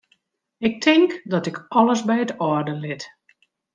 Ik 0.57 0.81
tink 0.81 1.21
dat 1.23 1.45
ik 1.49 1.57
alles 1.77 2.01
by 2.07 2.17
it 2.25 2.31
âlde 2.47 2.73
lit. 2.85 3.03